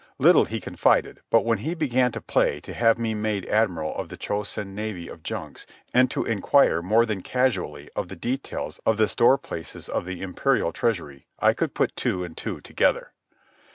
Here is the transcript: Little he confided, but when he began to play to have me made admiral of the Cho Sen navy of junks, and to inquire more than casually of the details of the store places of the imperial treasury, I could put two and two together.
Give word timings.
Little 0.17 0.45
he 0.45 0.59
confided, 0.59 1.19
but 1.29 1.45
when 1.45 1.59
he 1.59 1.75
began 1.75 2.11
to 2.13 2.21
play 2.21 2.59
to 2.61 2.73
have 2.73 2.97
me 2.97 3.13
made 3.13 3.45
admiral 3.45 3.95
of 3.95 4.09
the 4.09 4.17
Cho 4.17 4.41
Sen 4.41 4.73
navy 4.73 5.07
of 5.07 5.21
junks, 5.21 5.67
and 5.93 6.09
to 6.09 6.25
inquire 6.25 6.81
more 6.81 7.05
than 7.05 7.21
casually 7.21 7.87
of 7.95 8.07
the 8.07 8.15
details 8.15 8.79
of 8.83 8.97
the 8.97 9.07
store 9.07 9.37
places 9.37 9.87
of 9.87 10.05
the 10.05 10.23
imperial 10.23 10.71
treasury, 10.73 11.27
I 11.37 11.53
could 11.53 11.75
put 11.75 11.95
two 11.95 12.23
and 12.23 12.35
two 12.35 12.61
together. 12.61 13.11